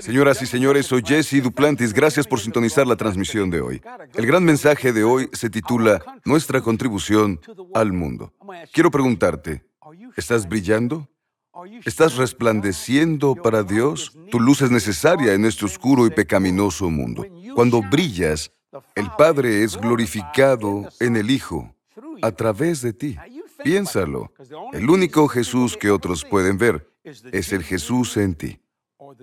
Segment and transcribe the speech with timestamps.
[0.00, 1.92] Señoras y señores, soy Jesse Duplantis.
[1.92, 3.82] Gracias por sintonizar la transmisión de hoy.
[4.14, 7.40] El gran mensaje de hoy se titula Nuestra contribución
[7.74, 8.32] al mundo.
[8.72, 9.64] Quiero preguntarte,
[10.16, 11.08] ¿estás brillando?
[11.84, 14.16] ¿Estás resplandeciendo para Dios?
[14.30, 17.24] Tu luz es necesaria en este oscuro y pecaminoso mundo.
[17.54, 18.52] Cuando brillas,
[18.94, 21.74] el Padre es glorificado en el Hijo
[22.22, 23.16] a través de ti.
[23.64, 24.32] Piénsalo.
[24.72, 28.60] El único Jesús que otros pueden ver es el Jesús en ti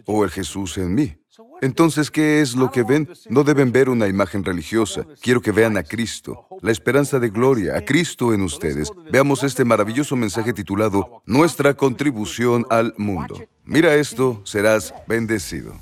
[0.05, 1.15] o el Jesús en mí.
[1.61, 3.09] Entonces, ¿qué es lo que ven?
[3.29, 5.05] No deben ver una imagen religiosa.
[5.21, 8.91] Quiero que vean a Cristo, la esperanza de gloria, a Cristo en ustedes.
[9.11, 13.41] Veamos este maravilloso mensaje titulado Nuestra contribución al mundo.
[13.63, 15.73] Mira esto, serás bendecido.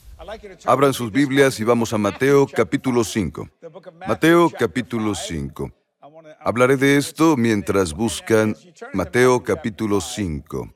[0.66, 3.50] Abran sus Biblias y vamos a Mateo capítulo 5.
[4.08, 5.72] Mateo capítulo 5.
[6.40, 8.56] Hablaré de esto mientras buscan
[8.94, 10.74] Mateo capítulo 5.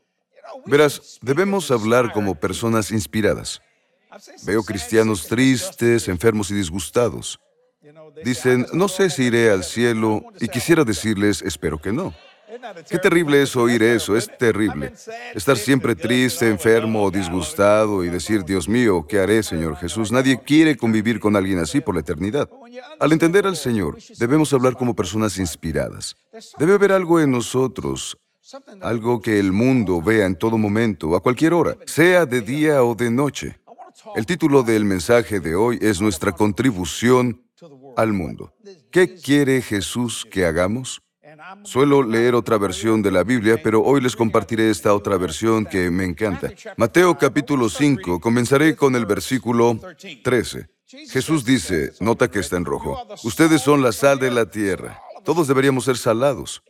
[0.66, 3.62] Verás, debemos hablar como personas inspiradas.
[4.46, 7.40] Veo cristianos tristes, enfermos y disgustados.
[8.24, 12.14] Dicen, no sé si iré al cielo y quisiera decirles, espero que no.
[12.90, 14.94] Qué terrible es oír eso, es terrible.
[15.34, 20.12] Estar siempre triste, enfermo o disgustado y decir, Dios mío, ¿qué haré, Señor Jesús?
[20.12, 22.50] Nadie quiere convivir con alguien así por la eternidad.
[23.00, 26.16] Al entender al Señor, debemos hablar como personas inspiradas.
[26.58, 28.18] Debe haber algo en nosotros,
[28.82, 32.94] algo que el mundo vea en todo momento, a cualquier hora, sea de día o
[32.94, 33.60] de noche.
[34.16, 37.42] El título del mensaje de hoy es Nuestra contribución
[37.98, 38.54] al mundo.
[38.92, 41.02] ¿Qué quiere Jesús que hagamos?
[41.64, 45.90] Suelo leer otra versión de la Biblia, pero hoy les compartiré esta otra versión que
[45.90, 46.52] me encanta.
[46.78, 49.80] Mateo capítulo 5, comenzaré con el versículo
[50.24, 50.68] 13.
[51.10, 55.02] Jesús dice, nota que está en rojo, ustedes son la sal de la tierra.
[55.24, 56.62] Todos deberíamos ser salados.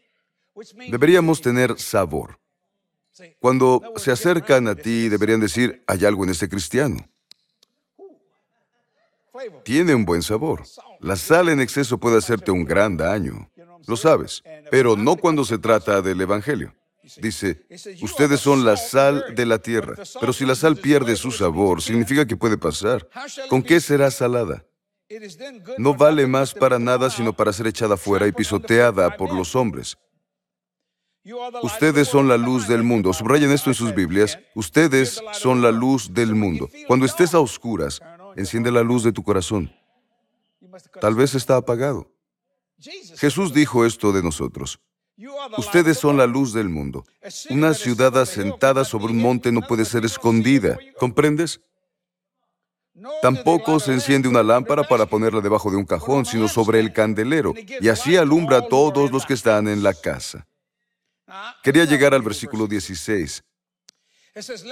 [0.90, 2.40] Deberíamos tener sabor.
[3.40, 6.98] Cuando se acercan a ti, deberían decir, hay algo en este cristiano.
[9.64, 10.64] Tiene un buen sabor.
[11.00, 13.50] La sal en exceso puede hacerte un gran daño.
[13.88, 16.74] Lo sabes, pero no cuando se trata del Evangelio.
[17.18, 17.66] Dice,
[18.02, 22.26] ustedes son la sal de la tierra, pero si la sal pierde su sabor, significa
[22.26, 23.08] que puede pasar.
[23.48, 24.66] ¿Con qué será salada?
[25.78, 29.98] No vale más para nada sino para ser echada fuera y pisoteada por los hombres.
[31.64, 33.12] Ustedes son la luz del mundo.
[33.12, 34.38] Subrayen esto en sus Biblias.
[34.54, 36.70] Ustedes son la luz del mundo.
[36.88, 38.00] Cuando estés a oscuras,
[38.36, 39.74] enciende la luz de tu corazón.
[41.02, 42.12] Tal vez está apagado.
[43.18, 44.80] Jesús dijo esto de nosotros.
[45.58, 47.06] Ustedes son la luz del mundo.
[47.50, 50.78] Una ciudad asentada sobre un monte no puede ser escondida.
[51.00, 51.62] ¿Comprendes?
[53.22, 57.54] Tampoco se enciende una lámpara para ponerla debajo de un cajón, sino sobre el candelero,
[57.82, 60.48] y así alumbra a todos los que están en la casa.
[61.64, 63.44] Quería llegar al versículo 16.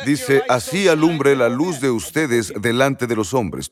[0.05, 3.71] Dice, así alumbre la luz de ustedes delante de los hombres.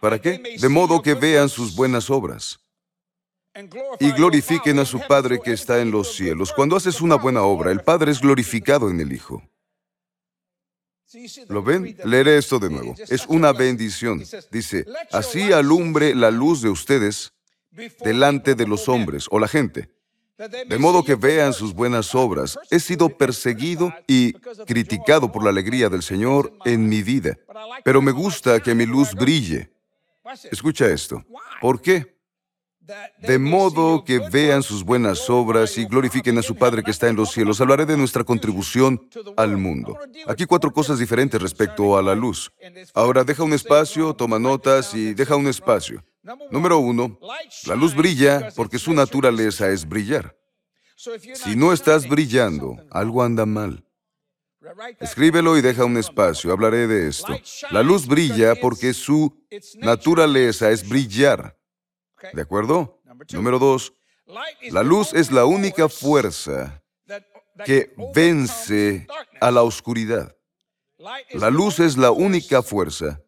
[0.00, 0.56] ¿Para qué?
[0.60, 2.60] De modo que vean sus buenas obras
[3.98, 6.52] y glorifiquen a su Padre que está en los cielos.
[6.52, 9.42] Cuando haces una buena obra, el Padre es glorificado en el Hijo.
[11.48, 11.96] ¿Lo ven?
[12.04, 12.94] Leeré esto de nuevo.
[13.08, 14.22] Es una bendición.
[14.50, 17.32] Dice, así alumbre la luz de ustedes
[18.04, 19.88] delante de los hombres o la gente
[20.48, 22.58] de modo que vean sus buenas obras.
[22.70, 24.32] He sido perseguido y
[24.66, 27.38] criticado por la alegría del Señor en mi vida,
[27.84, 29.70] pero me gusta que mi luz brille.
[30.50, 31.24] Escucha esto.
[31.60, 32.18] ¿Por qué?
[33.18, 37.16] De modo que vean sus buenas obras y glorifiquen a su Padre que está en
[37.16, 37.60] los cielos.
[37.60, 39.96] Hablaré de nuestra contribución al mundo.
[40.26, 42.50] Aquí cuatro cosas diferentes respecto a la luz.
[42.94, 46.02] Ahora deja un espacio, toma notas y deja un espacio.
[46.22, 47.18] Número uno,
[47.66, 50.36] la luz brilla porque su naturaleza es brillar.
[50.96, 53.84] Si no estás brillando, algo anda mal.
[55.00, 57.34] Escríbelo y deja un espacio, hablaré de esto.
[57.70, 59.34] La luz brilla porque su
[59.78, 61.58] naturaleza es brillar.
[62.34, 63.00] ¿De acuerdo?
[63.32, 63.94] Número dos,
[64.70, 66.82] la luz es la única fuerza
[67.64, 69.06] que vence
[69.40, 70.36] a la oscuridad.
[71.32, 73.22] La luz es la única fuerza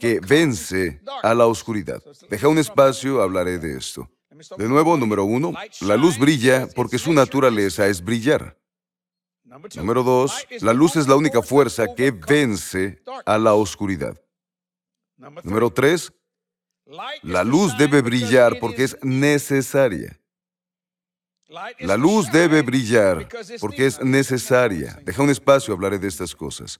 [0.00, 2.02] que vence a la oscuridad.
[2.28, 4.08] Deja un espacio, hablaré de esto.
[4.56, 8.56] De nuevo, número uno, la luz brilla porque su naturaleza es brillar.
[9.74, 14.20] Número dos, la luz es la única fuerza que vence a la oscuridad.
[15.42, 16.12] Número tres,
[17.22, 20.20] la luz debe brillar porque es necesaria.
[21.80, 23.26] La luz debe brillar
[23.58, 25.00] porque es necesaria.
[25.02, 26.78] Deja un espacio, hablaré de estas cosas.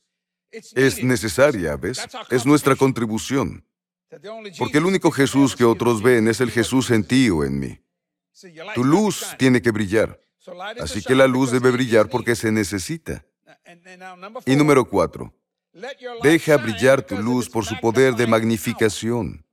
[0.51, 2.01] Es necesaria, ¿ves?
[2.31, 3.65] Es nuestra contribución.
[4.59, 7.81] Porque el único Jesús que otros ven es el Jesús en ti o en mí.
[8.75, 10.21] Tu luz tiene que brillar.
[10.81, 13.25] Así que la luz debe brillar porque se necesita.
[14.47, 15.35] Y número cuatro,
[16.23, 19.45] Deja brillar tu luz por su poder de magnificación.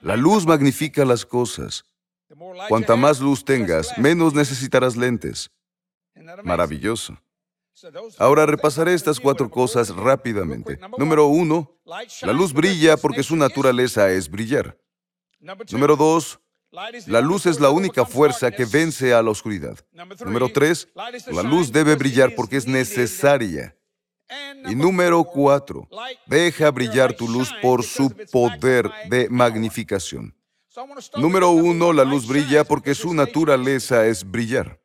[0.00, 1.84] La luz magnifica las cosas.
[2.68, 5.50] Cuanta más luz tengas, menos necesitarás lentes.
[6.42, 7.18] Maravilloso.
[8.18, 10.78] Ahora repasaré estas cuatro cosas rápidamente.
[10.98, 11.78] Número uno,
[12.22, 14.78] la luz brilla porque su naturaleza es brillar.
[15.70, 16.40] Número dos,
[17.06, 19.78] la luz es la única fuerza que vence a la oscuridad.
[20.24, 23.76] Número tres, la luz debe brillar porque es necesaria.
[24.68, 25.88] Y número cuatro,
[26.26, 30.34] deja brillar tu luz por su poder de magnificación.
[31.16, 34.80] Número uno, la luz brilla porque su naturaleza es brillar.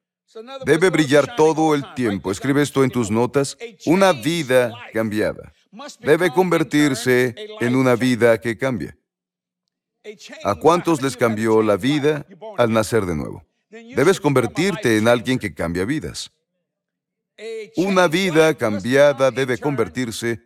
[0.65, 2.31] Debe brillar todo el tiempo.
[2.31, 3.57] Escribe esto en tus notas.
[3.85, 5.51] Una vida cambiada.
[5.99, 8.97] Debe convertirse en una vida que cambia.
[10.43, 12.25] ¿A cuántos les cambió la vida
[12.57, 13.43] al nacer de nuevo?
[13.69, 16.31] Debes convertirte en alguien que cambia vidas.
[17.77, 20.41] Una vida cambiada debe convertirse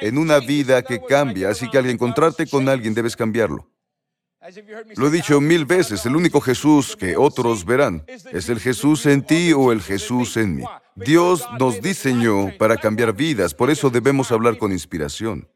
[0.00, 3.68] en una vida que cambia, así que al encontrarte con alguien debes cambiarlo.
[4.96, 9.22] Lo he dicho mil veces, el único Jesús que otros verán es el Jesús en
[9.22, 10.64] ti o el Jesús en mí.
[10.94, 15.48] Dios nos diseñó para cambiar vidas, por eso debemos hablar con inspiración.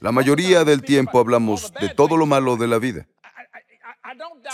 [0.00, 3.06] La mayoría del tiempo hablamos de todo lo malo de la vida.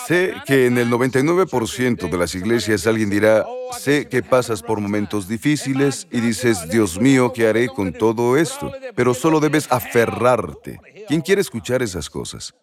[0.06, 3.44] Sé que en el 99% de las iglesias alguien dirá,
[3.78, 8.70] sé que pasas por momentos difíciles y dices, Dios mío, ¿qué haré con todo esto?
[8.94, 10.78] Pero solo debes aferrarte.
[11.08, 12.54] ¿Quién quiere escuchar esas cosas?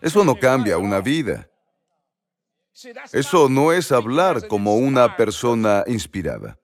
[0.00, 1.48] Eso no cambia una vida.
[3.12, 6.58] Eso no es hablar como una persona inspirada.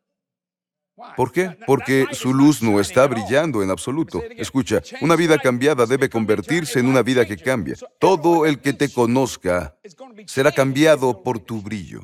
[1.17, 1.57] ¿Por qué?
[1.67, 4.23] Porque su luz no está brillando en absoluto.
[4.37, 7.77] Escucha, una vida cambiada debe convertirse en una vida que cambia.
[7.99, 9.77] Todo el que te conozca
[10.27, 12.03] será cambiado por tu brillo.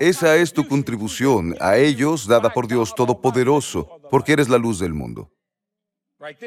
[0.00, 4.94] Esa es tu contribución a ellos dada por Dios Todopoderoso, porque eres la luz del
[4.94, 5.32] mundo.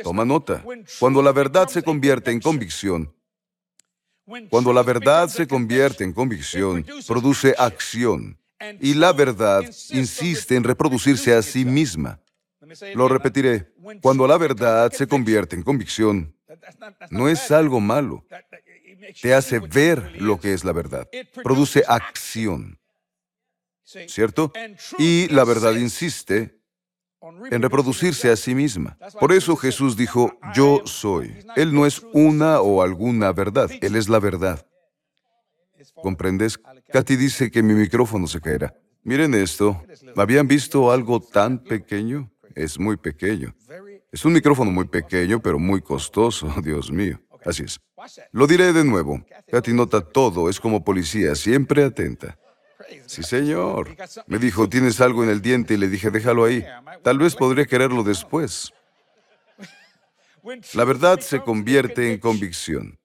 [0.03, 0.63] Toma nota.
[0.99, 3.13] Cuando la verdad se convierte en convicción,
[4.49, 8.37] cuando la verdad se convierte en convicción, produce acción.
[8.79, 12.19] Y la verdad insiste en reproducirse a sí misma.
[12.95, 13.73] Lo repetiré.
[14.01, 16.35] Cuando la verdad se convierte en convicción,
[17.09, 18.25] no es algo malo.
[19.21, 21.07] Te hace ver lo que es la verdad.
[21.43, 22.79] Produce acción.
[23.83, 24.51] ¿Cierto?
[24.97, 26.62] Y la verdad insiste
[27.51, 28.97] en reproducirse a sí misma.
[29.19, 31.33] Por eso Jesús dijo, yo soy.
[31.55, 34.65] Él no es una o alguna verdad, Él es la verdad.
[35.95, 36.59] ¿Comprendes?
[36.91, 38.73] Katy dice que mi micrófono se caerá.
[39.03, 39.83] Miren esto.
[40.15, 42.31] ¿Habían visto algo tan pequeño?
[42.55, 43.55] Es muy pequeño.
[44.11, 47.19] Es un micrófono muy pequeño, pero muy costoso, Dios mío.
[47.45, 47.79] Así es.
[48.31, 49.23] Lo diré de nuevo.
[49.51, 52.37] Katy nota todo, es como policía, siempre atenta.
[53.05, 53.95] Sí, señor.
[54.27, 55.75] Me dijo, ¿tienes algo en el diente?
[55.75, 56.65] Y le dije, déjalo ahí.
[57.03, 58.73] Tal vez podría quererlo después.
[60.73, 62.99] La verdad se convierte en convicción.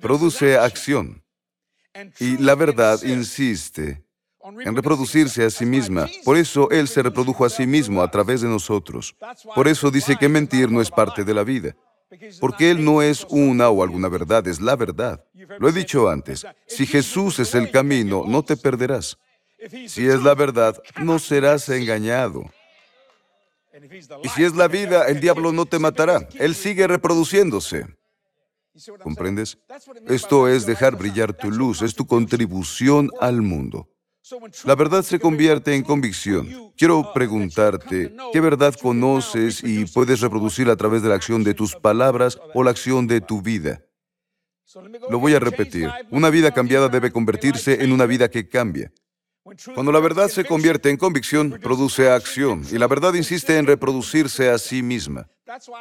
[0.00, 1.22] Produce acción.
[2.18, 4.02] Y la verdad insiste
[4.64, 6.08] en reproducirse a sí misma.
[6.24, 9.14] Por eso Él se reprodujo a sí mismo a través de nosotros.
[9.54, 11.76] Por eso dice que mentir no es parte de la vida.
[12.40, 15.24] Porque Él no es una o alguna verdad, es la verdad.
[15.58, 19.18] Lo he dicho antes, si Jesús es el camino, no te perderás.
[19.86, 22.44] Si es la verdad, no serás engañado.
[24.22, 26.28] Y si es la vida, el diablo no te matará.
[26.34, 27.86] Él sigue reproduciéndose.
[29.02, 29.58] ¿Comprendes?
[30.08, 33.88] Esto es dejar brillar tu luz, es tu contribución al mundo.
[34.64, 36.72] La verdad se convierte en convicción.
[36.76, 41.74] Quiero preguntarte, ¿qué verdad conoces y puedes reproducir a través de la acción de tus
[41.74, 43.82] palabras o la acción de tu vida?
[45.10, 45.90] Lo voy a repetir.
[46.10, 48.92] Una vida cambiada debe convertirse en una vida que cambia.
[49.74, 54.48] Cuando la verdad se convierte en convicción, produce acción y la verdad insiste en reproducirse
[54.48, 55.28] a sí misma.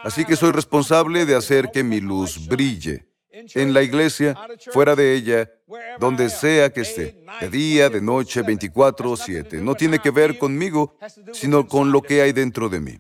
[0.04, 3.11] Así que soy responsable de hacer que mi luz brille
[3.56, 4.36] en la iglesia,
[4.72, 5.52] fuera de ella,
[6.00, 9.58] donde sea que esté, de día, de noche, 24 o 7.
[9.58, 10.98] No tiene que ver conmigo,
[11.34, 13.00] sino con lo que hay dentro de mí.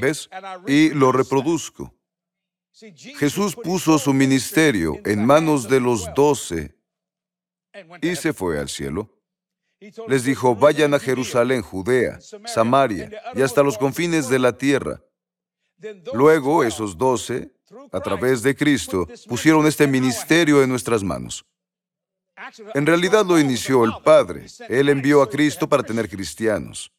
[0.00, 0.28] ¿Ves?
[0.66, 1.94] Y lo reproduzco.
[3.16, 6.76] Jesús puso su ministerio en manos de los doce
[8.00, 9.14] y se fue al cielo.
[10.08, 15.02] Les dijo, vayan a Jerusalén, Judea, Samaria y hasta los confines de la tierra.
[16.12, 17.52] Luego esos doce
[17.92, 21.44] a través de Cristo, pusieron este ministerio en nuestras manos.
[22.74, 24.46] En realidad lo inició el Padre.
[24.68, 26.92] Él envió a Cristo para tener cristianos.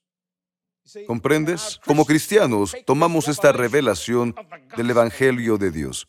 [1.08, 1.80] ¿Comprendes?
[1.86, 4.36] Como cristianos, tomamos esta revelación
[4.76, 6.08] del Evangelio de Dios.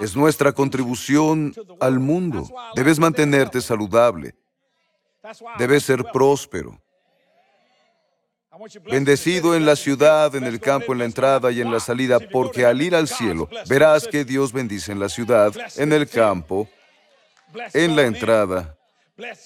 [0.00, 2.48] Es nuestra contribución al mundo.
[2.74, 4.34] Debes mantenerte saludable.
[5.58, 6.80] Debes ser próspero.
[8.90, 12.64] Bendecido en la ciudad, en el campo, en la entrada y en la salida, porque
[12.66, 16.68] al ir al cielo verás que Dios bendice en la ciudad, en el campo,
[17.72, 18.74] en la entrada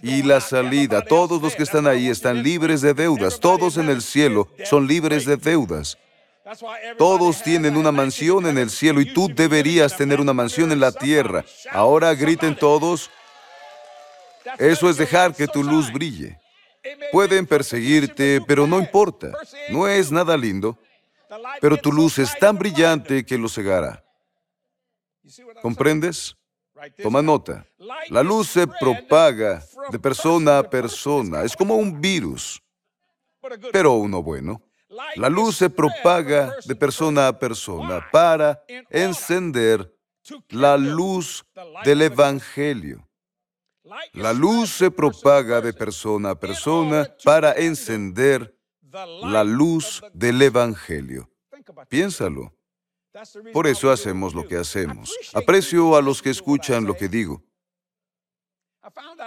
[0.02, 1.02] y la salida.
[1.02, 3.38] Todos los que están ahí están libres de deudas.
[3.38, 5.98] Todos en el cielo son libres de deudas.
[6.98, 10.92] Todos tienen una mansión en el cielo y tú deberías tener una mansión en la
[10.92, 11.44] tierra.
[11.70, 13.10] Ahora griten todos.
[14.58, 16.41] Eso es dejar que tu luz brille.
[17.10, 19.32] Pueden perseguirte, pero no importa.
[19.70, 20.78] No es nada lindo,
[21.60, 24.04] pero tu luz es tan brillante que lo cegará.
[25.60, 26.36] ¿Comprendes?
[27.02, 27.64] Toma nota.
[28.08, 31.42] La luz se propaga de persona a persona.
[31.44, 32.60] Es como un virus,
[33.72, 34.60] pero uno bueno.
[35.16, 39.94] La luz se propaga de persona a persona para encender
[40.48, 41.44] la luz
[41.84, 43.06] del Evangelio.
[44.14, 48.56] La luz se propaga de persona a persona para encender
[49.22, 51.30] la luz del Evangelio.
[51.88, 52.54] Piénsalo.
[53.52, 55.14] Por eso hacemos lo que hacemos.
[55.34, 57.42] Aprecio a los que escuchan lo que digo.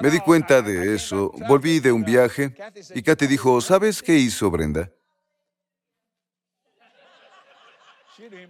[0.02, 1.32] Me di cuenta de eso.
[1.48, 2.56] Volví de un viaje
[2.94, 4.92] y Katy dijo, ¿sabes qué hizo Brenda?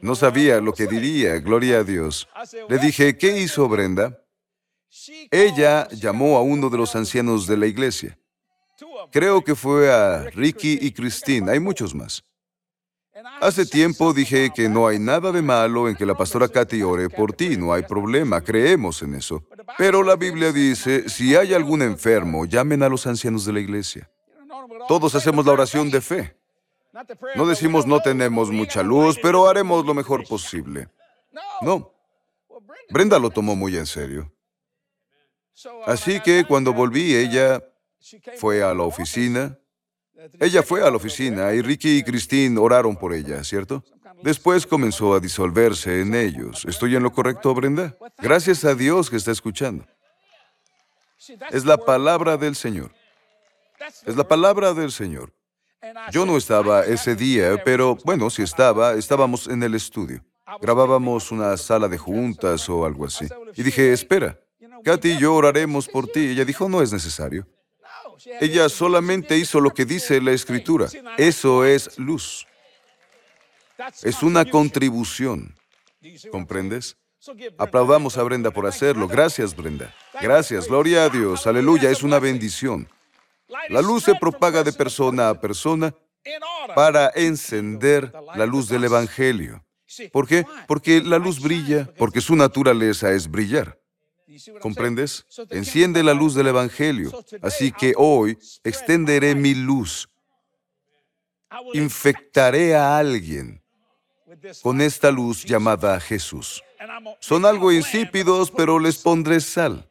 [0.01, 2.27] No sabía lo que diría, gloria a Dios.
[2.69, 4.24] Le dije, ¿qué hizo Brenda?
[5.31, 8.17] Ella llamó a uno de los ancianos de la iglesia.
[9.11, 12.23] Creo que fue a Ricky y Christine, hay muchos más.
[13.39, 17.09] Hace tiempo dije que no hay nada de malo en que la pastora Katy ore
[17.09, 19.43] por ti, no hay problema, creemos en eso.
[19.77, 24.09] Pero la Biblia dice, si hay algún enfermo, llamen a los ancianos de la iglesia.
[24.87, 26.37] Todos hacemos la oración de fe.
[27.35, 30.89] No decimos no tenemos mucha luz, pero haremos lo mejor posible.
[31.61, 31.91] No.
[32.89, 34.34] Brenda lo tomó muy en serio.
[35.85, 37.63] Así que cuando volví, ella
[38.37, 39.57] fue a la oficina.
[40.39, 43.83] Ella fue a la oficina y Ricky y Christine oraron por ella, ¿cierto?
[44.23, 46.65] Después comenzó a disolverse en ellos.
[46.65, 47.95] ¿Estoy en lo correcto, Brenda?
[48.17, 49.85] Gracias a Dios que está escuchando.
[51.51, 52.91] Es la palabra del Señor.
[54.05, 55.33] Es la palabra del Señor.
[56.11, 60.23] Yo no estaba ese día, pero bueno, si estaba, estábamos en el estudio.
[60.61, 63.27] Grabábamos una sala de juntas o algo así.
[63.55, 64.39] Y dije, espera,
[64.85, 66.27] Katy y yo oraremos por ti.
[66.29, 67.47] Ella dijo, no es necesario.
[68.39, 70.87] Ella solamente hizo lo que dice la escritura.
[71.17, 72.45] Eso es luz.
[74.03, 75.55] Es una contribución.
[76.31, 76.97] ¿Comprendes?
[77.57, 79.07] Aplaudamos a Brenda por hacerlo.
[79.07, 79.91] Gracias, Brenda.
[80.21, 80.67] Gracias.
[80.67, 81.47] Gloria a Dios.
[81.47, 81.89] Aleluya.
[81.89, 82.87] Es una bendición.
[83.69, 85.95] La luz se propaga de persona a persona
[86.75, 89.65] para encender la luz del Evangelio.
[90.11, 90.45] ¿Por qué?
[90.67, 93.79] Porque la luz brilla, porque su naturaleza es brillar.
[94.59, 95.25] ¿Comprendes?
[95.49, 97.11] Enciende la luz del Evangelio.
[97.41, 100.09] Así que hoy extenderé mi luz.
[101.73, 103.61] Infectaré a alguien
[104.61, 106.63] con esta luz llamada Jesús.
[107.19, 109.87] Son algo insípidos, pero les pondré sal.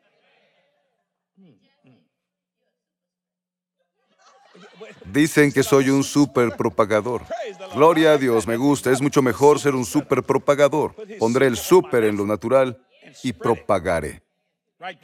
[5.04, 7.22] Dicen que soy un super propagador.
[7.72, 8.90] Gloria a Dios, me gusta.
[8.90, 10.94] Es mucho mejor ser un super propagador.
[11.18, 12.84] Pondré el super en lo natural
[13.22, 14.24] y propagaré.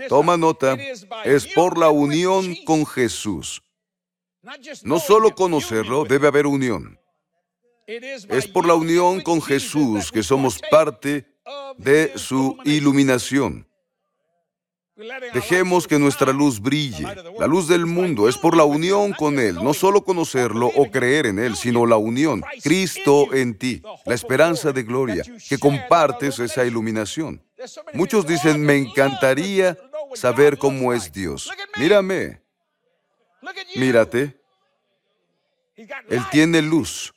[0.08, 0.76] Toma nota,
[1.24, 3.62] es por la unión con Jesús.
[4.82, 6.98] No solo conocerlo, debe haber unión.
[7.86, 11.26] Es por la unión con Jesús que somos parte
[11.76, 13.66] de su iluminación.
[15.32, 17.06] Dejemos que nuestra luz brille.
[17.38, 21.26] La luz del mundo es por la unión con Él, no solo conocerlo o creer
[21.26, 22.42] en Él, sino la unión.
[22.62, 27.42] Cristo en ti, la esperanza de gloria, que compartes esa iluminación.
[27.94, 29.78] Muchos dicen, me encantaría
[30.14, 31.50] saber cómo es Dios.
[31.78, 32.42] Mírame,
[33.76, 34.40] mírate.
[35.76, 37.12] Él tiene luz.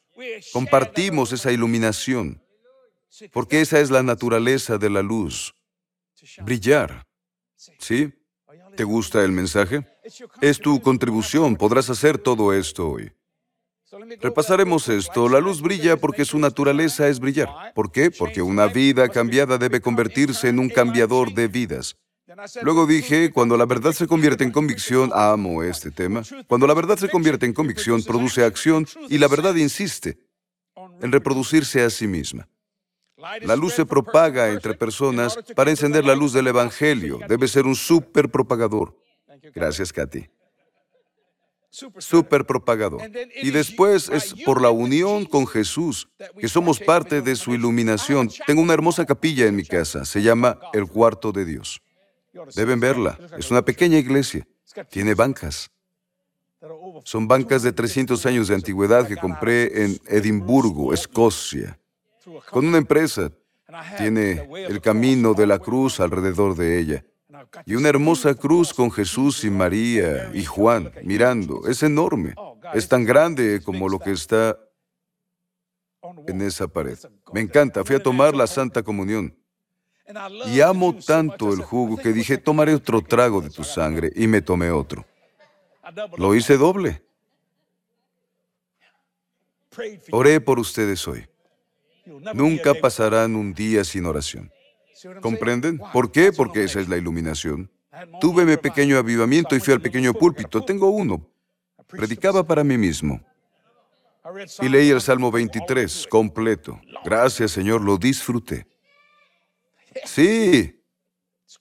[0.54, 2.42] Compartimos esa iluminación,
[3.32, 5.54] porque esa es la naturaleza de la luz,
[6.44, 7.06] brillar.
[7.80, 8.14] ¿Sí?
[8.76, 9.86] ¿Te gusta el mensaje?
[10.42, 13.12] Es tu contribución, podrás hacer todo esto hoy.
[14.22, 15.30] Repasaremos esto.
[15.30, 17.74] La luz brilla porque su naturaleza es brillar.
[17.76, 18.10] ¿Por qué?
[18.10, 21.96] Porque una vida cambiada debe convertirse en un cambiador de vidas.
[22.64, 26.98] Luego dije, cuando la verdad se convierte en convicción, amo este tema, cuando la verdad
[26.98, 30.18] se convierte en convicción, produce acción y la verdad insiste
[31.02, 32.48] en reproducirse a sí misma.
[33.42, 37.20] La luz se propaga entre personas para encender la luz del Evangelio.
[37.28, 38.98] Debe ser un super propagador.
[39.54, 40.30] Gracias, Katy.
[41.98, 43.02] Super propagador.
[43.42, 48.30] Y después es por la unión con Jesús, que somos parte de su iluminación.
[48.46, 50.06] Tengo una hermosa capilla en mi casa.
[50.06, 51.82] Se llama el cuarto de Dios.
[52.56, 53.18] Deben verla.
[53.38, 54.46] Es una pequeña iglesia.
[54.90, 55.72] Tiene bancas.
[57.04, 61.80] Son bancas de 300 años de antigüedad que compré en Edimburgo, Escocia,
[62.50, 63.32] con una empresa.
[63.98, 67.06] Tiene el camino de la cruz alrededor de ella.
[67.66, 71.68] Y una hermosa cruz con Jesús y María y Juan mirando.
[71.68, 72.36] Es enorme.
[72.74, 74.58] Es tan grande como lo que está
[76.28, 76.98] en esa pared.
[77.34, 77.84] Me encanta.
[77.84, 79.36] Fui a tomar la Santa Comunión.
[80.48, 84.42] Y amo tanto el jugo que dije, tomaré otro trago de tu sangre y me
[84.42, 85.06] tomé otro.
[86.18, 87.02] Lo hice doble.
[90.12, 91.26] Oré por ustedes hoy.
[92.34, 94.52] Nunca pasarán un día sin oración.
[95.22, 95.80] ¿Comprenden?
[95.92, 96.32] ¿Por qué?
[96.32, 97.70] Porque esa es la iluminación.
[98.20, 100.64] Tuve mi pequeño avivamiento y fui al pequeño púlpito.
[100.64, 101.28] Tengo uno.
[101.88, 103.22] Predicaba para mí mismo.
[104.62, 106.80] Y leí el Salmo 23 completo.
[107.04, 108.66] Gracias, Señor, lo disfruté.
[110.06, 110.82] Sí,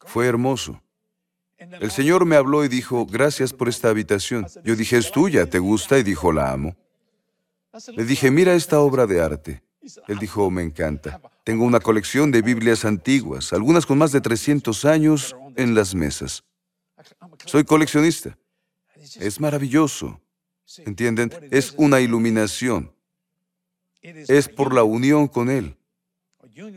[0.06, 0.80] fue hermoso.
[1.58, 4.46] El Señor me habló y dijo, gracias por esta habitación.
[4.64, 5.98] Yo dije, es tuya, ¿te gusta?
[5.98, 6.76] Y dijo, la amo.
[7.94, 9.62] Le dije, mira esta obra de arte.
[10.08, 11.20] Él dijo, me encanta.
[11.44, 16.44] Tengo una colección de Biblias antiguas, algunas con más de 300 años en las mesas.
[17.46, 18.38] Soy coleccionista.
[19.16, 20.20] Es maravilloso.
[20.78, 21.30] ¿Entienden?
[21.50, 22.92] Es una iluminación.
[24.00, 25.76] Es por la unión con Él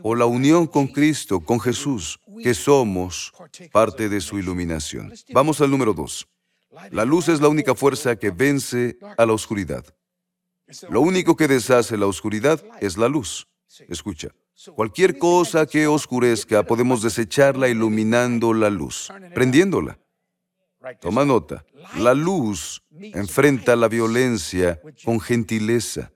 [0.02, 3.32] o la unión con Cristo, con Jesús, que somos
[3.72, 5.12] parte de su iluminación.
[5.32, 6.28] Vamos al número dos.
[6.90, 9.84] La luz es la única fuerza que vence a la oscuridad.
[10.88, 13.46] Lo único que deshace la oscuridad es la luz.
[13.88, 14.28] Escucha,
[14.74, 19.98] cualquier cosa que oscurezca podemos desecharla iluminando la luz, prendiéndola.
[21.00, 21.64] Toma nota,
[21.96, 26.12] la luz enfrenta la violencia con gentileza.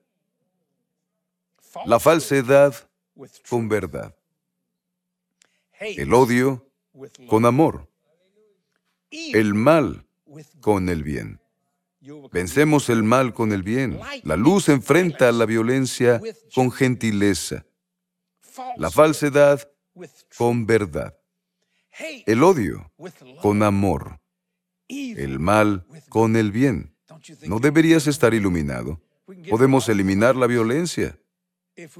[1.87, 2.75] La falsedad
[3.49, 4.14] con verdad.
[5.78, 6.66] El odio
[7.28, 7.88] con amor.
[9.11, 10.07] El mal
[10.61, 11.40] con el bien.
[12.33, 13.99] Vencemos el mal con el bien.
[14.25, 16.21] La luz enfrenta la violencia
[16.54, 17.67] con gentileza.
[18.76, 19.71] La falsedad
[20.36, 21.17] con verdad.
[22.26, 22.91] El odio
[23.43, 24.21] con amor.
[24.89, 26.97] El mal con el bien.
[27.43, 29.00] ¿No deberías estar iluminado?
[29.49, 31.19] Podemos eliminar la violencia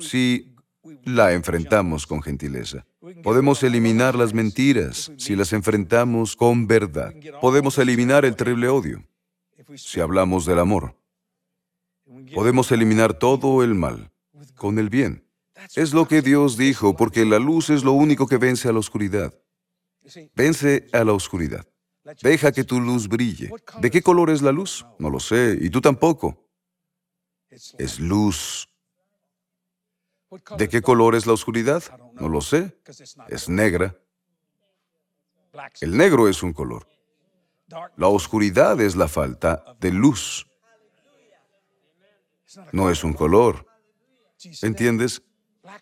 [0.01, 0.55] si
[1.05, 2.87] la enfrentamos con gentileza.
[3.23, 7.15] Podemos eliminar las mentiras si las enfrentamos con verdad.
[7.41, 9.05] Podemos eliminar el terrible odio
[9.77, 10.97] si hablamos del amor.
[12.35, 14.11] Podemos eliminar todo el mal
[14.57, 15.27] con el bien.
[15.75, 18.79] Es lo que Dios dijo, porque la luz es lo único que vence a la
[18.79, 19.35] oscuridad.
[20.35, 21.67] Vence a la oscuridad.
[22.23, 23.51] Deja que tu luz brille.
[23.81, 24.87] ¿De qué color es la luz?
[24.99, 26.49] No lo sé, y tú tampoco.
[27.51, 28.69] Es luz.
[30.57, 31.83] ¿De qué color es la oscuridad?
[32.15, 32.77] No lo sé.
[33.29, 33.97] Es negra.
[35.81, 36.87] El negro es un color.
[37.97, 40.47] La oscuridad es la falta de luz.
[42.73, 43.67] No es un color.
[44.63, 45.23] ¿Entiendes?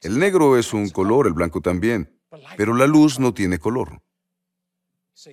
[0.03, 2.13] El negro es un color, el blanco también,
[2.57, 4.03] pero la luz no tiene color.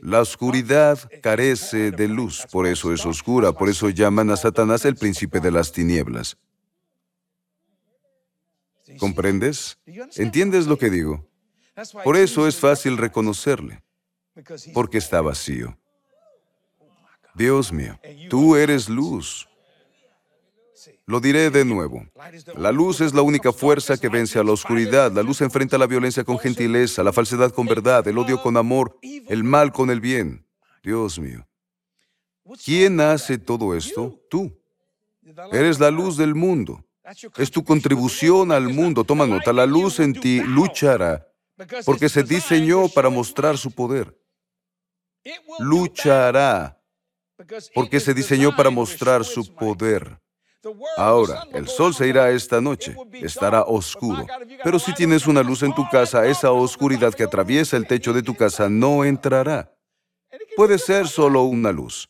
[0.01, 4.95] La oscuridad carece de luz, por eso es oscura, por eso llaman a Satanás el
[4.95, 6.37] príncipe de las tinieblas.
[8.99, 9.77] ¿Comprendes?
[10.15, 11.27] ¿Entiendes lo que digo?
[12.03, 13.83] Por eso es fácil reconocerle,
[14.73, 15.77] porque está vacío.
[17.35, 19.47] Dios mío, tú eres luz.
[21.07, 22.03] Lo diré de nuevo.
[22.57, 25.11] La luz es la única fuerza que vence a la oscuridad.
[25.11, 28.97] La luz enfrenta la violencia con gentileza, la falsedad con verdad, el odio con amor,
[29.01, 30.47] el mal con el bien.
[30.83, 31.47] Dios mío.
[32.63, 34.19] ¿Quién hace todo esto?
[34.29, 34.51] Tú.
[35.51, 36.83] Eres la luz del mundo.
[37.37, 39.03] Es tu contribución al mundo.
[39.03, 41.27] Toma nota, la luz en ti luchará,
[41.85, 44.17] porque se diseñó para mostrar su poder.
[45.59, 46.81] Luchará,
[47.73, 50.19] porque se diseñó para mostrar su poder.
[50.97, 54.25] Ahora, el sol se irá esta noche, estará oscuro,
[54.63, 58.23] pero si tienes una luz en tu casa, esa oscuridad que atraviesa el techo de
[58.23, 59.71] tu casa no entrará.
[60.55, 62.09] Puede ser solo una luz.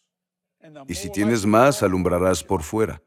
[0.87, 3.01] Y si tienes más, alumbrarás por fuera.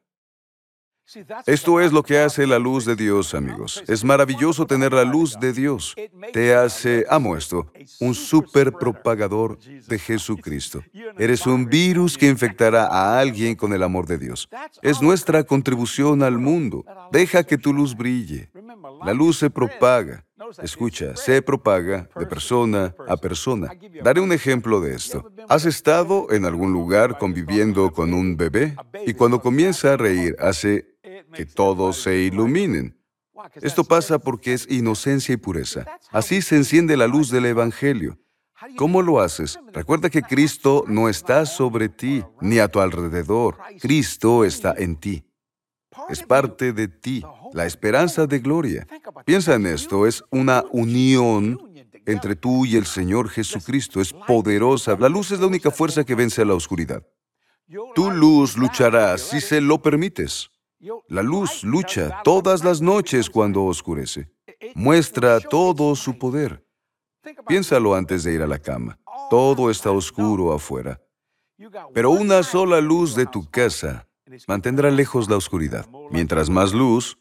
[1.46, 3.82] Esto es lo que hace la luz de Dios, amigos.
[3.86, 5.94] Es maravilloso tener la luz de Dios.
[6.34, 10.82] Te hace, amo esto, un super propagador de Jesucristo.
[11.18, 14.50] Eres un virus que infectará a alguien con el amor de Dios.
[14.82, 16.84] Es nuestra contribución al mundo.
[17.10, 18.50] Deja que tu luz brille.
[19.02, 20.26] La luz se propaga.
[20.62, 23.70] Escucha, se propaga de persona a persona.
[24.02, 25.30] Daré un ejemplo de esto.
[25.48, 28.76] ¿Has estado en algún lugar conviviendo con un bebé?
[29.06, 30.97] Y cuando comienza a reír, hace
[31.32, 32.98] que todos se iluminen.
[33.62, 35.86] Esto pasa porque es inocencia y pureza.
[36.10, 38.18] Así se enciende la luz del Evangelio.
[38.76, 39.58] ¿Cómo lo haces?
[39.72, 43.56] Recuerda que Cristo no está sobre ti ni a tu alrededor.
[43.80, 45.24] Cristo está en ti.
[46.08, 48.86] Es parte de ti, la esperanza de gloria.
[49.24, 51.60] Piensa en esto, es una unión
[52.06, 54.00] entre tú y el Señor Jesucristo.
[54.00, 54.96] Es poderosa.
[54.98, 57.02] La luz es la única fuerza que vence a la oscuridad.
[57.94, 60.50] Tu luz luchará si se lo permites.
[61.08, 64.30] La luz lucha todas las noches cuando oscurece.
[64.74, 66.64] Muestra todo su poder.
[67.46, 68.98] Piénsalo antes de ir a la cama.
[69.30, 71.00] Todo está oscuro afuera.
[71.92, 74.06] Pero una sola luz de tu casa
[74.46, 75.86] mantendrá lejos la oscuridad.
[76.10, 77.18] Mientras más luz,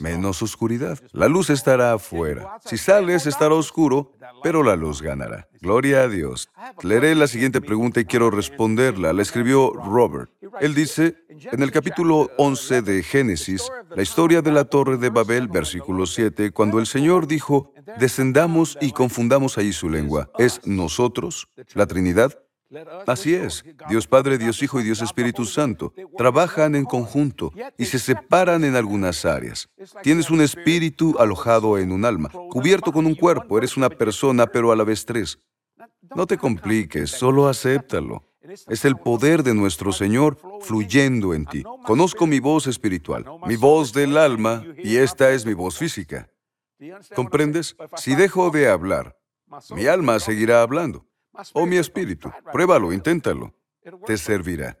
[0.00, 0.98] menos oscuridad.
[1.12, 2.58] La luz estará afuera.
[2.64, 5.48] Si sales, estará oscuro, pero la luz ganará.
[5.60, 6.48] Gloria a Dios.
[6.82, 9.12] Leeré la siguiente pregunta y quiero responderla.
[9.12, 10.30] La escribió Robert.
[10.60, 15.48] Él dice, en el capítulo 11 de Génesis, la historia de la torre de Babel,
[15.48, 21.86] versículo 7, cuando el Señor dijo, descendamos y confundamos ahí su lengua, ¿es nosotros, la
[21.86, 22.38] Trinidad?
[23.06, 27.98] Así es, Dios Padre, Dios Hijo y Dios Espíritu Santo trabajan en conjunto y se
[27.98, 29.70] separan en algunas áreas.
[30.02, 34.70] Tienes un espíritu alojado en un alma, cubierto con un cuerpo, eres una persona pero
[34.70, 35.38] a la vez tres.
[36.14, 38.24] No te compliques, solo acéptalo.
[38.66, 41.62] Es el poder de nuestro Señor fluyendo en ti.
[41.84, 46.30] Conozco mi voz espiritual, mi voz del alma, y esta es mi voz física.
[47.14, 47.76] ¿Comprendes?
[47.96, 49.18] Si dejo de hablar,
[49.70, 51.07] mi alma seguirá hablando.
[51.52, 52.30] O mi espíritu.
[52.52, 53.54] Pruébalo, inténtalo.
[54.06, 54.76] Te servirá.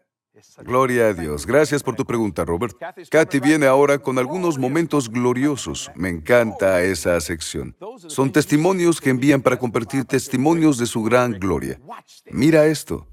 [0.64, 1.46] Gloria a Dios.
[1.46, 2.76] Gracias por tu pregunta, Robert.
[3.10, 5.90] Katy viene ahora con algunos momentos gloriosos.
[5.94, 7.76] Me encanta esa sección.
[8.06, 11.80] Son testimonios que envían para compartir testimonios de su gran gloria.
[12.30, 13.06] Mira esto.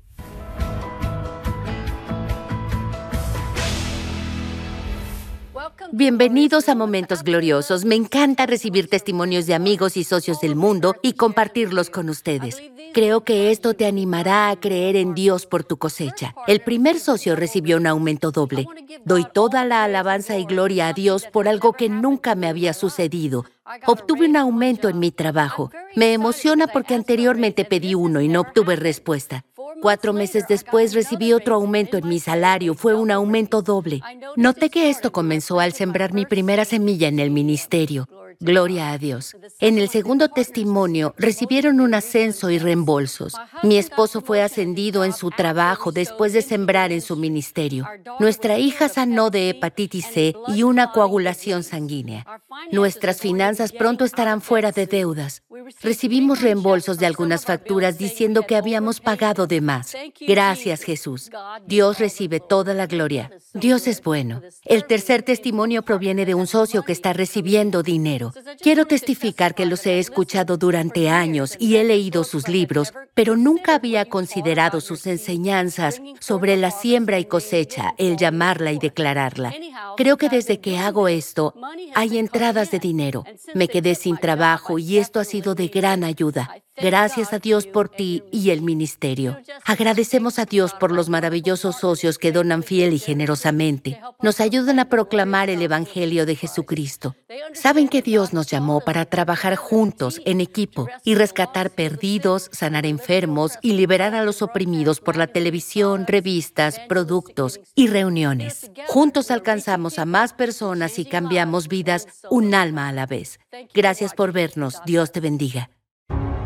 [5.92, 7.86] Bienvenidos a Momentos Gloriosos.
[7.86, 12.62] Me encanta recibir testimonios de amigos y socios del mundo y compartirlos con ustedes.
[12.94, 16.34] Creo que esto te animará a creer en Dios por tu cosecha.
[16.48, 18.66] El primer socio recibió un aumento doble.
[19.04, 23.46] Doy toda la alabanza y gloria a Dios por algo que nunca me había sucedido.
[23.86, 25.72] Obtuve un aumento en mi trabajo.
[25.96, 29.44] Me emociona porque anteriormente pedí uno y no obtuve respuesta.
[29.82, 32.74] Cuatro meses después recibí otro aumento en mi salario.
[32.74, 34.02] Fue un aumento doble.
[34.36, 38.08] Noté que esto comenzó al sembrar mi primera semilla en el ministerio.
[38.40, 39.36] Gloria a Dios.
[39.60, 43.34] En el segundo testimonio recibieron un ascenso y reembolsos.
[43.64, 47.88] Mi esposo fue ascendido en su trabajo después de sembrar en su ministerio.
[48.20, 52.26] Nuestra hija sanó de hepatitis C y una coagulación sanguínea.
[52.72, 55.44] Nuestras finanzas pronto estarán fuera de deudas.
[55.82, 59.94] Recibimos reembolsos de algunas facturas diciendo que habíamos pagado de más.
[60.28, 61.30] Gracias Jesús.
[61.66, 63.32] Dios recibe toda la gloria.
[63.54, 64.42] Dios es bueno.
[64.64, 68.25] El tercer testimonio proviene de un socio que está recibiendo dinero.
[68.62, 73.76] Quiero testificar que los he escuchado durante años y he leído sus libros, pero nunca
[73.76, 79.54] había considerado sus enseñanzas sobre la siembra y cosecha, el llamarla y declararla.
[79.98, 81.54] Creo que desde que hago esto,
[81.94, 83.24] hay entradas de dinero.
[83.54, 86.50] Me quedé sin trabajo y esto ha sido de gran ayuda.
[86.78, 89.38] Gracias a Dios por ti y el ministerio.
[89.64, 94.02] Agradecemos a Dios por los maravillosos socios que donan fiel y generosamente.
[94.22, 97.16] Nos ayudan a proclamar el Evangelio de Jesucristo.
[97.54, 103.54] Saben que Dios nos llamó para trabajar juntos, en equipo, y rescatar perdidos, sanar enfermos
[103.62, 108.72] y liberar a los oprimidos por la televisión, revistas, productos y reuniones.
[108.88, 113.40] Juntos alcanzamos a más personas y cambiamos vidas un alma a la vez.
[113.74, 114.82] Gracias por vernos.
[114.86, 115.70] Dios te bendiga.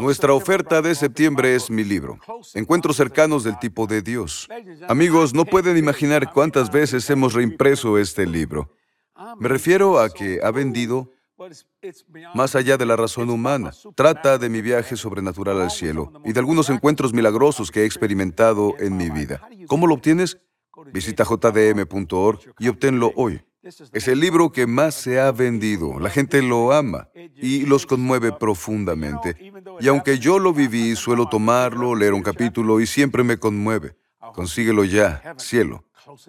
[0.00, 2.18] Nuestra oferta de septiembre es mi libro,
[2.54, 4.48] Encuentros cercanos del tipo de Dios.
[4.88, 8.70] Amigos, no pueden imaginar cuántas veces hemos reimpreso este libro.
[9.38, 11.10] Me refiero a que ha vendido
[12.34, 13.72] más allá de la razón humana.
[13.94, 18.74] Trata de mi viaje sobrenatural al cielo y de algunos encuentros milagrosos que he experimentado
[18.78, 19.48] en mi vida.
[19.66, 20.38] ¿Cómo lo obtienes?
[20.92, 23.42] Visita jdm.org y obténlo hoy.
[23.62, 26.00] Es el libro que más se ha vendido.
[26.00, 29.36] La gente lo ama y los conmueve profundamente.
[29.80, 33.96] Y aunque yo lo viví, suelo tomarlo, leer un capítulo y siempre me conmueve.
[34.34, 35.84] Consíguelo ya, cielo.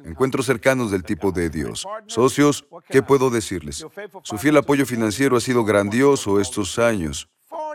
[0.05, 1.87] Encuentros cercanos del tipo de Dios.
[2.05, 3.83] Socios, ¿qué puedo decirles?
[4.21, 7.29] Su fiel apoyo financiero ha sido grandioso estos años.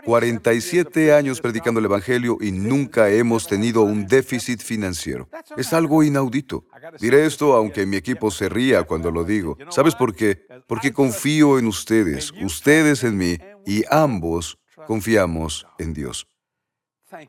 [0.05, 5.29] 47 años predicando el Evangelio y nunca hemos tenido un déficit financiero.
[5.57, 6.65] Es algo inaudito.
[6.99, 9.57] Diré esto aunque mi equipo se ría cuando lo digo.
[9.69, 10.45] ¿Sabes por qué?
[10.67, 16.27] Porque confío en ustedes, ustedes en mí, y ambos confiamos en Dios.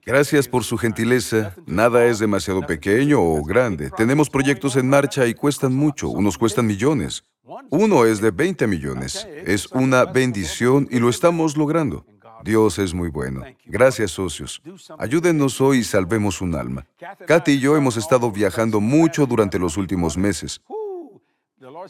[0.05, 1.55] Gracias por su gentileza.
[1.67, 3.91] Nada es demasiado pequeño o grande.
[3.91, 6.09] Tenemos proyectos en marcha y cuestan mucho.
[6.09, 7.25] Unos cuestan millones.
[7.71, 9.27] Uno es de 20 millones.
[9.47, 12.05] Es una bendición y lo estamos logrando.
[12.45, 13.43] Dios es muy bueno.
[13.65, 14.63] Gracias, socios.
[14.99, 16.87] Ayúdenos hoy y salvemos un alma.
[17.27, 20.61] Katy y yo hemos estado viajando mucho durante los últimos meses.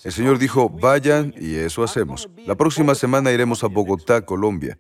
[0.04, 2.28] El Señor dijo, vayan y eso hacemos.
[2.46, 4.78] La próxima semana iremos a Bogotá, Colombia.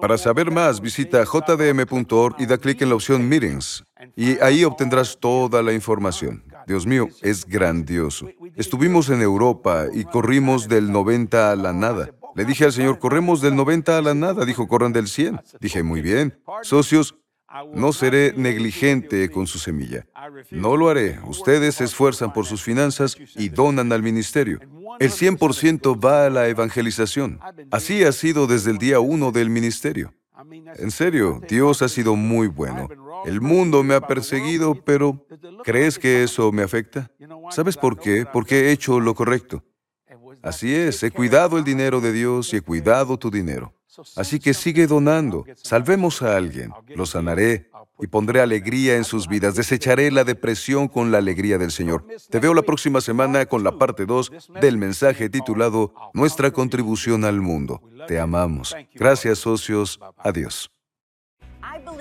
[0.00, 3.84] Para saber más, visita jdm.org y da clic en la opción Meetings.
[4.16, 6.42] Y ahí obtendrás toda la información.
[6.66, 8.28] Dios mío, es grandioso.
[8.56, 12.10] Estuvimos en Europa y corrimos del 90 a la nada.
[12.34, 14.44] Le dije al Señor, corremos del 90 a la nada.
[14.44, 15.40] Dijo, corran del 100.
[15.60, 16.38] Dije, muy bien.
[16.62, 17.16] Socios,
[17.74, 20.06] no seré negligente con su semilla.
[20.50, 21.18] No lo haré.
[21.26, 24.60] Ustedes se esfuerzan por sus finanzas y donan al ministerio.
[24.98, 27.40] El 100% va a la evangelización.
[27.70, 30.14] Así ha sido desde el día uno del ministerio.
[30.76, 32.88] En serio, Dios ha sido muy bueno.
[33.24, 35.26] El mundo me ha perseguido, pero
[35.64, 37.10] ¿crees que eso me afecta?
[37.50, 38.26] ¿Sabes por qué?
[38.32, 39.62] Porque he hecho lo correcto.
[40.42, 43.74] Así es, he cuidado el dinero de Dios y he cuidado tu dinero.
[44.16, 45.44] Así que sigue donando.
[45.56, 46.72] Salvemos a alguien.
[46.88, 49.54] Lo sanaré y pondré alegría en sus vidas.
[49.54, 52.06] Desecharé la depresión con la alegría del Señor.
[52.30, 57.40] Te veo la próxima semana con la parte 2 del mensaje titulado Nuestra contribución al
[57.40, 57.82] mundo.
[58.08, 58.74] Te amamos.
[58.94, 60.00] Gracias, socios.
[60.16, 60.70] Adiós.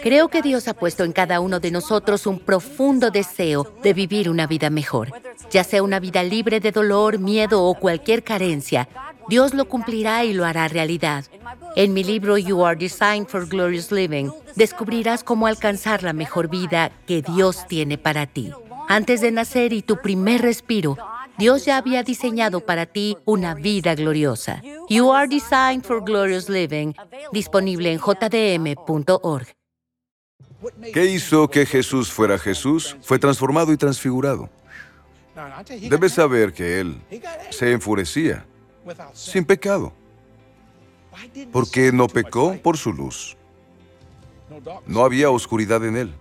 [0.01, 4.29] Creo que Dios ha puesto en cada uno de nosotros un profundo deseo de vivir
[4.29, 5.11] una vida mejor.
[5.51, 8.87] Ya sea una vida libre de dolor, miedo o cualquier carencia,
[9.27, 11.25] Dios lo cumplirá y lo hará realidad.
[11.75, 16.91] En mi libro You Are Designed for Glorious Living, descubrirás cómo alcanzar la mejor vida
[17.05, 18.51] que Dios tiene para ti.
[18.87, 20.97] Antes de nacer y tu primer respiro,
[21.37, 24.61] Dios ya había diseñado para ti una vida gloriosa.
[24.89, 26.93] You Are Designed for Glorious Living,
[27.31, 29.58] disponible en jdm.org.
[30.93, 32.97] ¿Qué hizo que Jesús fuera Jesús?
[33.01, 34.49] Fue transformado y transfigurado.
[35.89, 37.01] Debes saber que Él
[37.49, 38.45] se enfurecía
[39.13, 39.93] sin pecado.
[41.51, 42.57] ¿Por qué no pecó?
[42.61, 43.37] Por su luz.
[44.85, 46.13] No había oscuridad en Él.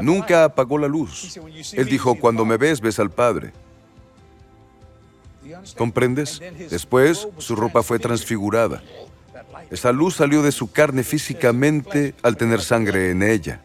[0.00, 1.38] Nunca apagó la luz.
[1.72, 3.52] Él dijo, cuando me ves, ves al Padre.
[5.76, 6.40] ¿Comprendes?
[6.70, 8.82] Después, su ropa fue transfigurada.
[9.70, 13.60] Esa luz salió de su carne físicamente al tener sangre en ella.